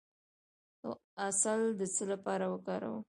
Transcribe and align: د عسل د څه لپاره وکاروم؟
د 0.81 0.83
عسل 1.25 1.59
د 1.79 1.81
څه 1.93 2.03
لپاره 2.11 2.45
وکاروم؟ 2.53 2.99